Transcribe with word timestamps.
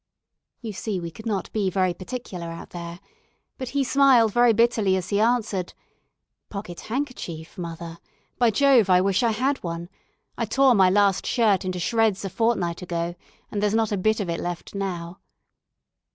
You 0.61 0.73
see 0.73 0.99
we 0.99 1.11
could 1.11 1.27
not 1.27 1.51
be 1.53 1.69
very 1.69 1.93
particular 1.93 2.47
out 2.47 2.71
there; 2.71 2.99
but 3.59 3.69
he 3.69 3.83
smiled 3.83 4.33
very 4.33 4.51
bitterly 4.51 4.95
as 4.95 5.09
he 5.09 5.19
answered, 5.19 5.75
"Pocket 6.49 6.79
handkerchief, 6.79 7.55
mother 7.55 7.99
by 8.39 8.49
Jove! 8.49 8.89
I 8.89 8.99
wish 8.99 9.21
I 9.21 9.29
had 9.29 9.61
one. 9.61 9.89
I 10.39 10.45
tore 10.45 10.73
my 10.73 10.89
last 10.89 11.27
shirt 11.27 11.63
into 11.65 11.77
shreds 11.77 12.25
a 12.25 12.31
fortnight 12.31 12.81
ago, 12.81 13.13
and 13.51 13.61
there's 13.61 13.75
not 13.75 13.91
a 13.91 13.95
bit 13.97 14.19
of 14.19 14.27
it 14.27 14.39
left 14.39 14.73
now." 14.73 15.19